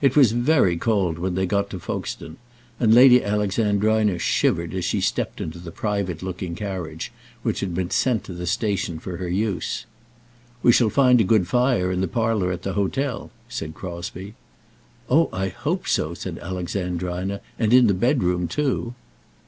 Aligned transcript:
It 0.00 0.16
was 0.16 0.32
very 0.32 0.76
cold 0.76 1.20
when 1.20 1.36
they 1.36 1.46
got 1.46 1.70
to 1.70 1.78
Folkestone, 1.78 2.36
and 2.80 2.92
Lady 2.92 3.22
Alexandrina 3.22 4.18
shivered 4.18 4.74
as 4.74 4.84
she 4.84 5.00
stepped 5.00 5.40
into 5.40 5.60
the 5.60 5.70
private 5.70 6.20
looking 6.20 6.56
carriage 6.56 7.12
which 7.44 7.60
had 7.60 7.72
been 7.72 7.90
sent 7.90 8.24
to 8.24 8.32
the 8.32 8.48
station 8.48 8.98
for 8.98 9.18
her 9.18 9.28
use. 9.28 9.86
"We 10.64 10.72
shall 10.72 10.90
find 10.90 11.20
a 11.20 11.22
good 11.22 11.46
fire 11.46 11.92
in 11.92 12.00
the 12.00 12.08
parlour 12.08 12.50
at 12.50 12.62
the 12.62 12.72
hotel," 12.72 13.30
said 13.48 13.72
Crosbie. 13.72 14.34
"Oh, 15.08 15.28
I 15.32 15.50
hope 15.50 15.86
so," 15.86 16.12
said 16.12 16.38
Alexandrina, 16.40 17.40
"and 17.56 17.72
in 17.72 17.86
the 17.86 17.94
bedroom 17.94 18.48
too." 18.48 18.96